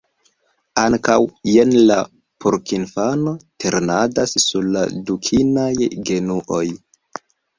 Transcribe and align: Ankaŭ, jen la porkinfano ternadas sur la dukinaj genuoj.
Ankaŭ, 0.83 1.17
jen 1.49 1.73
la 1.89 1.97
porkinfano 2.45 3.33
ternadas 3.63 4.33
sur 4.47 4.65
la 4.77 4.83
dukinaj 5.11 5.69
genuoj. 6.11 6.65